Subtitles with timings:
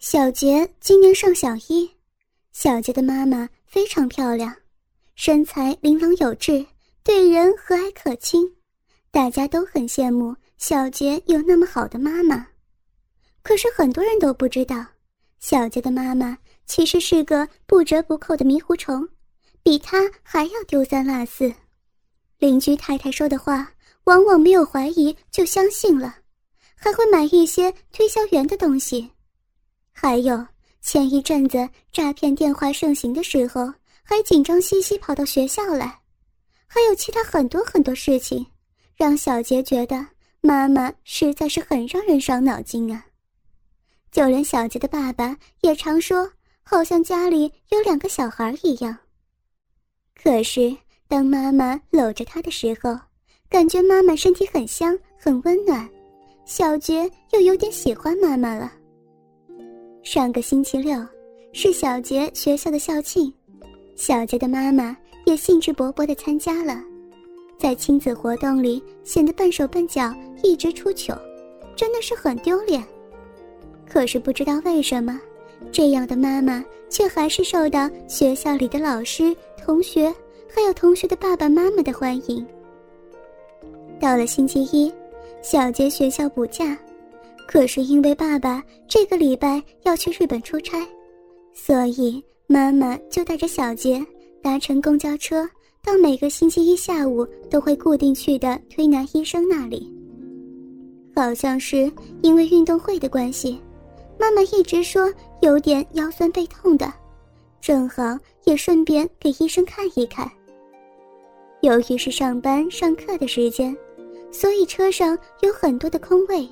[0.00, 1.90] 小杰今年上小一，
[2.52, 4.54] 小杰的妈妈非常漂亮，
[5.16, 6.64] 身材玲珑有致，
[7.02, 8.48] 对人和蔼可亲，
[9.10, 12.46] 大家都很羡慕小杰有那么好的妈妈。
[13.42, 14.86] 可是很多人都不知道，
[15.40, 19.08] 小杰的妈妈其实是个不折不扣的迷糊虫，
[19.64, 21.52] 比他还要丢三落四。
[22.38, 23.72] 邻居太太说的话，
[24.04, 26.18] 往往没有怀疑就相信了，
[26.76, 29.10] 还会买一些推销员的东西。
[30.00, 30.46] 还有
[30.80, 33.66] 前一阵子诈骗电话盛行的时候，
[34.04, 35.86] 还紧张兮兮跑到学校来。
[36.68, 38.46] 还有其他很多很多事情，
[38.96, 40.06] 让小杰觉得
[40.40, 43.04] 妈妈实在是很让人伤脑筋啊。
[44.12, 46.30] 就连小杰的爸爸也常说，
[46.62, 48.96] 好像家里有两个小孩一样。
[50.14, 50.76] 可是
[51.08, 52.96] 当妈妈搂着他的时候，
[53.50, 55.90] 感觉妈妈身体很香很温暖，
[56.46, 58.72] 小杰又有点喜欢妈妈了。
[60.02, 60.96] 上个星期六，
[61.52, 63.32] 是小杰学校的校庆，
[63.94, 64.96] 小杰的妈妈
[65.26, 66.80] 也兴致勃勃地参加了，
[67.58, 71.14] 在亲子活动里显得笨手笨脚，一直出糗，
[71.76, 72.82] 真的是很丢脸。
[73.86, 75.20] 可是不知道为什么，
[75.70, 80.14] 这样的妈妈却还是受到学校里的老师、同学，
[80.48, 82.46] 还有同学的爸爸妈妈的欢迎。
[84.00, 84.92] 到了星期一，
[85.42, 86.78] 小杰学校补假。
[87.48, 90.86] 可是因为爸爸这个礼拜要去日本出差，
[91.54, 94.04] 所以妈妈就带着小杰
[94.42, 95.48] 搭乘公交车
[95.82, 99.90] 到每个星期一下午都会固定去的推拿医生那里。
[101.16, 103.58] 好像是因为运动会的关系，
[104.20, 105.10] 妈妈一直说
[105.40, 106.92] 有点腰酸背痛的，
[107.62, 108.02] 正好
[108.44, 110.30] 也顺便给医生看一看。
[111.62, 113.74] 由于是上班上课的时间，
[114.30, 116.46] 所以车上有很多的空位。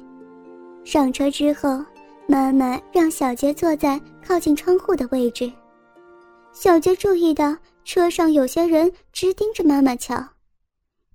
[0.87, 1.85] 上车之后，
[2.29, 5.53] 妈妈让小杰坐在靠近窗户的位置。
[6.53, 10.25] 小杰注意到车上有些人直盯着妈妈瞧，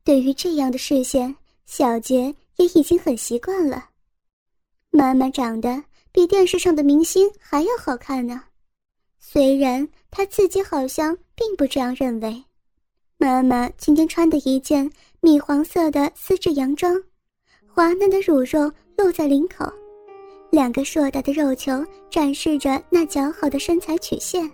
[0.03, 1.33] 对于这样的视线，
[1.65, 3.85] 小杰也已经很习惯了。
[4.89, 5.81] 妈妈长得
[6.11, 8.43] 比电视上的明星还要好看呢，
[9.19, 12.43] 虽然她自己好像并不这样认为。
[13.17, 17.01] 妈妈今天穿的一件米黄色的丝质洋装，
[17.65, 18.69] 滑嫩的乳肉。
[19.01, 19.65] 露在领口，
[20.51, 24.47] 两个硕大的肉球展示着那姣好的身材曲线，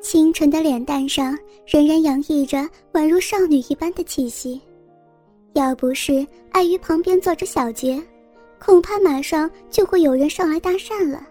[0.00, 4.58] 清纯的脸蛋上仍然洋溢着宛如少女一般的气息。
[5.52, 8.02] 要不是碍于旁边坐着小杰，
[8.58, 11.22] 恐怕马上就会有人上来搭讪了。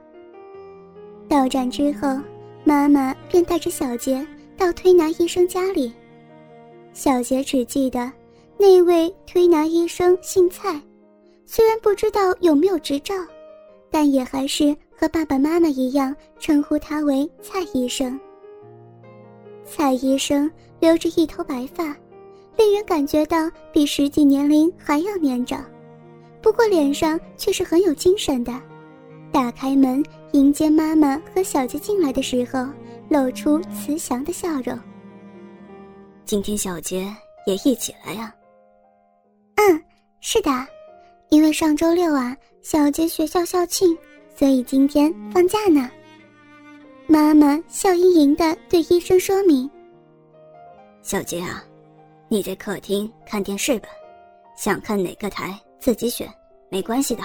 [1.28, 2.20] 到站之后，
[2.64, 4.24] 妈妈便带着小杰
[4.56, 5.92] 到推拿医生家里。
[6.94, 8.12] 小杰只记得
[8.60, 10.80] 那位推拿医生姓蔡。
[11.54, 13.14] 虽然不知道有没有执照，
[13.90, 18.18] 但也还是和爸爸妈妈一样称呼他为蔡医生。
[19.66, 21.94] 蔡医生留着一头白发，
[22.56, 25.62] 令人感觉到比实际年龄还要年长，
[26.42, 28.54] 不过脸上却是很有精神的。
[29.30, 30.02] 打开门
[30.32, 32.66] 迎接妈妈和小杰进来的时候，
[33.10, 34.80] 露出慈祥的笑容。
[36.24, 37.14] 今天小杰
[37.46, 38.34] 也一起来呀？
[39.56, 39.84] 嗯，
[40.22, 40.50] 是的。
[41.32, 43.98] 因为上周六啊，小杰学校校庆，
[44.36, 45.90] 所以今天放假呢。
[47.08, 49.70] 妈妈笑盈盈的对医生说明
[51.02, 51.64] ：“小杰啊，
[52.28, 53.88] 你在客厅看电视吧，
[54.58, 56.30] 想看哪个台自己选，
[56.68, 57.24] 没关系的。”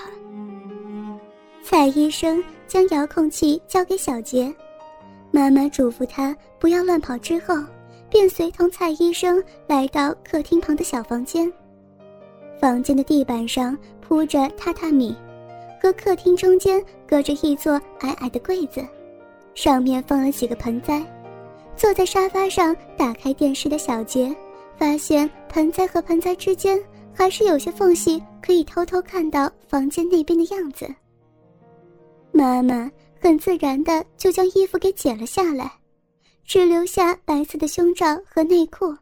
[1.60, 4.54] 蔡医生将遥控器交给小杰，
[5.32, 7.56] 妈妈嘱咐他不要乱跑，之后
[8.08, 11.52] 便随同蔡医生来到客厅旁的小房间。
[12.60, 13.76] 房间的地板上。
[14.06, 15.16] 铺着榻榻米，
[15.82, 18.86] 和客厅中间隔着一座矮矮的柜子，
[19.52, 21.04] 上面放了几个盆栽。
[21.76, 24.34] 坐在沙发上打开电视的小杰，
[24.78, 26.80] 发现盆栽和盆栽之间
[27.12, 30.88] 还是有些缝隙，可以偷偷看到房间那边的样子。
[32.30, 32.88] 妈妈
[33.20, 35.68] 很自然的就将衣服给解了下来，
[36.44, 38.96] 只留下白色的胸罩和内裤，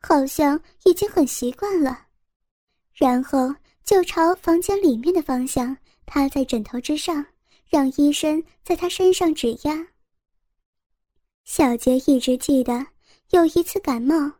[0.00, 1.98] 好像已经很习惯了。
[2.94, 3.54] 然后。
[3.84, 5.76] 就朝房间里面的方向
[6.06, 7.26] 趴在枕头之上，
[7.68, 9.88] 让医生在他身上指压。
[11.44, 12.86] 小杰一直记得
[13.30, 14.32] 有一次感冒，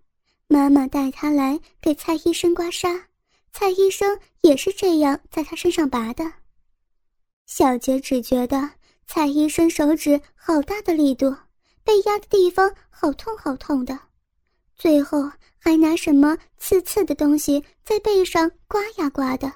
[0.47, 3.05] 妈妈带他来给蔡医生刮痧，
[3.53, 6.33] 蔡医生也是这样在他身上拔的。
[7.47, 8.71] 小杰只觉得
[9.07, 11.35] 蔡医生手指好大的力度，
[11.83, 13.99] 被压的地方好痛好痛的，
[14.83, 15.31] 最后。
[15.65, 19.53] 还拿什么刺刺的东西在背上刮呀刮的，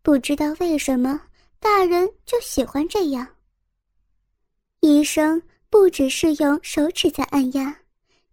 [0.00, 1.20] 不知道为什么
[1.58, 3.26] 大人就喜欢这样。
[4.78, 7.76] 医生不只是用手指在按压，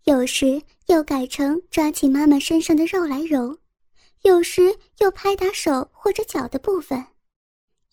[0.03, 3.57] 有时又改成抓起妈妈身上的肉来揉，
[4.21, 7.03] 有时又拍打手或者脚的部分，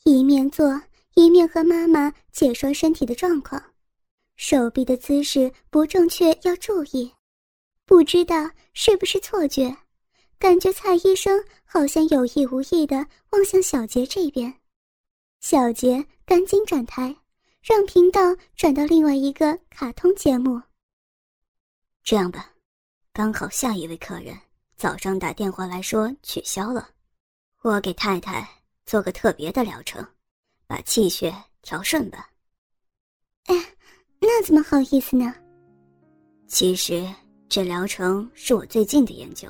[0.05, 0.83] 一面做
[1.15, 3.73] 一面和妈妈解说身体的状况，
[4.37, 7.11] 手臂的姿势不正确要注意，
[7.93, 9.77] 不知道是不是错觉，
[10.39, 14.55] 感觉蔡医生好像有意无意的望向小杰这边，
[15.41, 17.15] 小杰赶紧转台。
[17.63, 20.59] 让频道转到另外一个卡通节目。
[22.03, 22.51] 这样吧，
[23.13, 24.35] 刚好下一位客人
[24.75, 26.89] 早上打电话来说取消了，
[27.61, 28.49] 我给太太
[28.87, 30.03] 做个特别的疗程，
[30.67, 31.31] 把气血
[31.61, 32.31] 调顺吧。
[33.45, 33.55] 哎，
[34.19, 35.35] 那怎么好意思呢？
[36.49, 37.07] 其实
[37.53, 39.47] 这疗程是我最近的研究。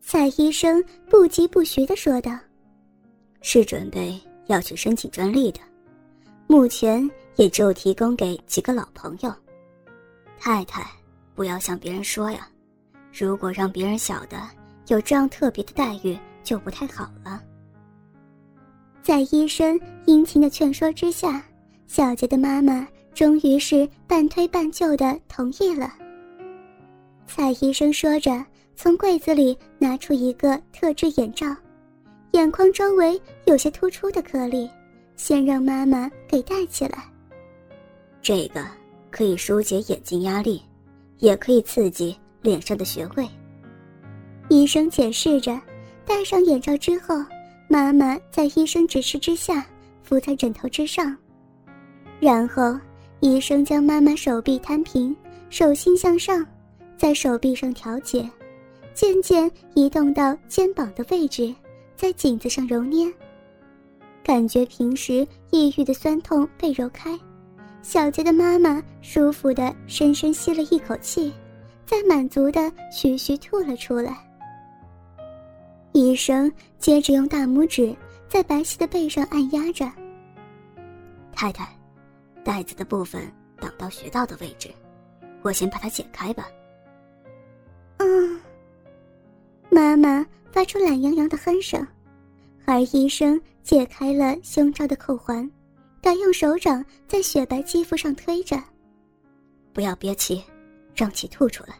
[0.00, 2.36] 蔡医生不疾不徐的说道
[3.40, 5.60] ：“是准备要去申请专利的。”
[6.48, 9.32] 目前也只有提供给几个老朋友。
[10.36, 10.84] 太太，
[11.36, 12.48] 不要向别人说呀，
[13.16, 14.36] 如果让别人晓得
[14.88, 17.40] 有这样特别的待遇，就不太好了。
[19.04, 21.44] 在医生殷勤的劝说之下，
[21.86, 22.84] 小杰的妈妈
[23.14, 25.88] 终于是半推半就的同意了。
[27.34, 28.44] 蔡医生说着，
[28.76, 31.46] 从柜子里拿出一个特制眼罩，
[32.32, 34.68] 眼眶周围有些突出的颗粒。
[35.16, 37.04] 先让妈妈给戴起来。
[38.20, 38.62] 这个
[39.10, 40.60] 可以疏解眼睛压力，
[41.20, 43.26] 也可以刺激脸上的穴位。
[44.50, 45.58] 医生解释着，
[46.04, 47.14] 戴上眼罩之后，
[47.66, 49.64] 妈妈在医生指示之下
[50.02, 51.16] 伏在枕头之上，
[52.20, 52.78] 然后
[53.20, 55.16] 医生将妈妈手臂摊平，
[55.48, 56.44] 手心向上，
[56.96, 58.28] 在手臂上调节，
[58.94, 61.54] 渐渐移动到肩膀的位置，
[61.96, 63.12] 在颈子上揉捏。
[64.22, 67.18] 感觉平时抑郁的酸痛被揉开，
[67.82, 71.32] 小杰的妈妈舒服的深深吸了一口气，
[71.84, 74.16] 再满足的徐徐吐了出来。
[75.90, 77.94] 医生接着用大拇指
[78.28, 79.90] 在白皙的背上按压着。
[81.32, 81.68] 太太，
[82.44, 83.20] 带子的部分
[83.60, 84.70] 挡到穴道的位置，
[85.42, 86.46] 我先把它解开吧。
[89.82, 91.84] 妈妈发出懒洋洋的哼声，
[92.64, 93.40] 而医生。
[93.64, 95.48] 解开了胸罩的扣环，
[96.00, 98.60] 改用手掌在雪白肌肤上推着。
[99.72, 100.42] 不要憋气，
[100.92, 101.76] 让气吐出来。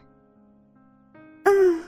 [1.43, 1.81] 嗯，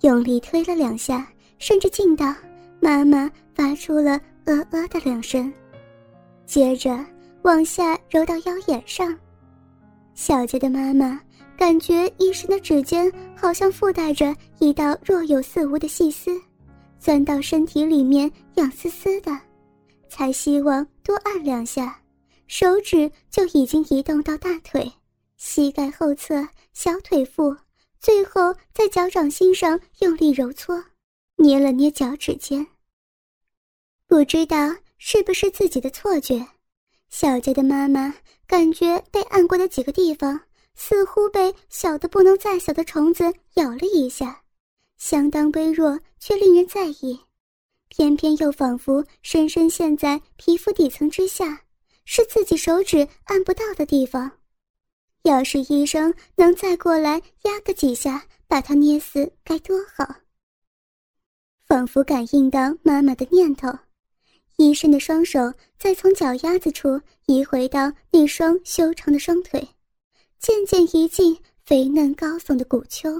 [0.00, 1.26] 用力推了两下，
[1.58, 2.34] 甚至劲到
[2.80, 5.52] 妈妈发出了呃呃的两声，
[6.46, 7.04] 接着
[7.42, 9.14] 往下揉到腰眼上。
[10.14, 11.20] 小杰的妈妈
[11.56, 16.30] 感觉医生的指尖好像附带着一道若有似无的细丝。
[16.98, 19.38] 钻到身体里面，痒丝丝的，
[20.08, 22.00] 才希望多按两下，
[22.46, 24.90] 手指就已经移动到大腿、
[25.36, 27.54] 膝盖后侧、小腿腹，
[28.00, 30.82] 最后在脚掌心上用力揉搓，
[31.36, 32.66] 捏了捏脚趾尖。
[34.06, 36.46] 不知道是不是自己的错觉，
[37.10, 38.14] 小杰的妈妈
[38.46, 40.40] 感觉被按过的几个地方，
[40.74, 44.42] 似乎被小的不能再小的虫子咬了一下。
[44.96, 47.20] 相当微弱，却令人在意，
[47.88, 51.62] 偏偏又仿佛深深陷在皮肤底层之下，
[52.04, 54.30] 是自己手指按不到的地方。
[55.22, 60.16] 要是医生能再过来压个几下，把它捏死，该多好！
[61.66, 63.68] 仿佛感应到妈妈的念头，
[64.56, 69.66] 医生的双手再从脚丫子处移回到那双修长的双腿，
[70.44, 71.34] 渐渐移进
[71.64, 73.10] 肥嫩高耸的骨丘。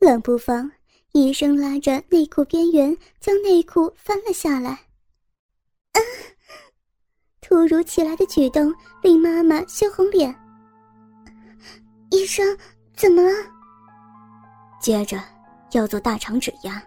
[0.00, 0.68] 冷不防，
[1.12, 4.70] 医生拉着内裤边缘，将内裤翻了下来。
[5.92, 5.98] 啊！
[7.40, 10.34] 突如其来的举动令妈妈羞红脸。
[12.10, 12.44] 医生，
[12.96, 13.30] 怎么了？
[14.80, 15.22] 接着
[15.70, 16.82] 要做大肠指压。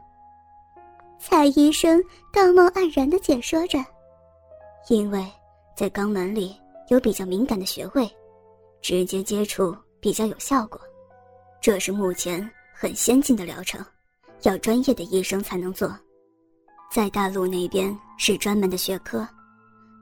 [1.20, 3.80] 蔡医生道貌岸然的解说着
[4.90, 5.26] ：“因为
[5.74, 6.54] 在肛门里
[6.90, 8.14] 有比较敏感的穴位，
[8.82, 10.80] 直接接触比较有效果。
[11.62, 13.86] 这是目前。”很先进的疗程，
[14.42, 15.96] 要专业的医生才能做，
[16.92, 19.28] 在大陆那边是专门的学科，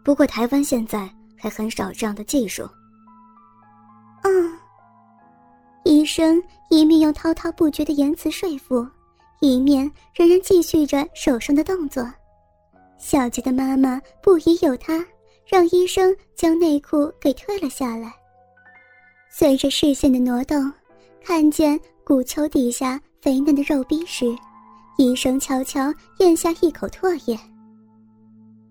[0.02, 2.66] 不过台湾现在还很少这样的技术。
[4.24, 4.58] 嗯，
[5.84, 8.88] 医生一面用滔滔不绝的言辞说服，
[9.42, 12.10] 一面仍然继续着手上的动作。
[12.98, 15.06] 小杰的妈妈不疑有他，
[15.46, 18.19] 让医生将内裤给退了下来。
[19.30, 20.72] 随着视线的挪动，
[21.24, 21.80] 看见。
[22.04, 24.36] 骨丘底下肥嫩的肉壁时，
[24.98, 27.40] 医生悄悄咽下一口唾液。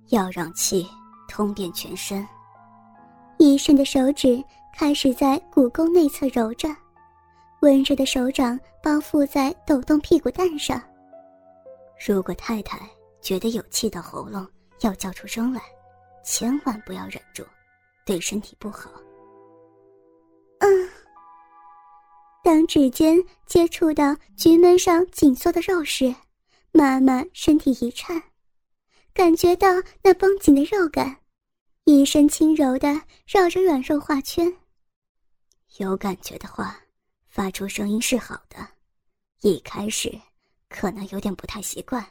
[0.08, 0.84] 要让气
[1.28, 2.26] 通遍全身，
[3.38, 4.42] 医生的手指
[4.76, 6.68] 开始在骨沟内侧揉着，
[7.60, 10.82] 温热的手掌包覆在抖动屁股蛋上。
[12.04, 12.80] 如果太太
[13.22, 14.44] 觉得有气到喉咙
[14.80, 15.62] 要叫出声来，
[16.24, 17.44] 千万不要忍住，
[18.04, 18.90] 对身体不好。
[22.48, 26.14] 当指尖接触到菊门上紧缩的肉时，
[26.72, 28.22] 妈妈身体一颤，
[29.12, 29.68] 感觉到
[30.02, 31.20] 那绷紧的肉感。
[31.84, 34.50] 医生轻柔的绕着软肉画圈。
[35.76, 36.80] 有感觉的话，
[37.28, 38.66] 发出声音是好的。
[39.42, 40.18] 一开始
[40.70, 42.02] 可能有点不太习惯，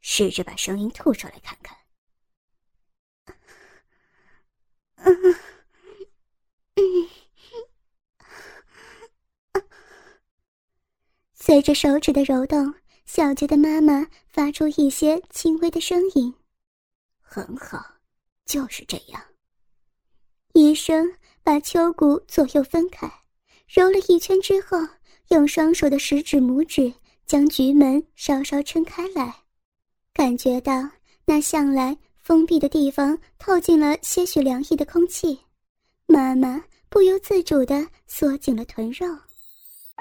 [0.00, 1.76] 试着把声音吐出来看看。
[4.94, 5.34] 嗯
[6.76, 7.06] 嗯。
[11.46, 12.74] 随着手指的揉动，
[13.04, 16.34] 小杰的妈妈发出一些轻微的声音。
[17.20, 17.80] 很好，
[18.44, 19.22] 就是这样。
[20.54, 21.08] 医生
[21.44, 23.08] 把秋骨左右分开，
[23.68, 24.76] 揉了一圈之后，
[25.28, 26.92] 用双手的食指、拇指
[27.26, 29.32] 将菊门稍稍撑开来，
[30.12, 30.72] 感觉到
[31.26, 35.38] 那向来封闭的地方透进了些许凉意的空气，
[36.06, 39.06] 妈妈不由自主地缩紧了臀肉。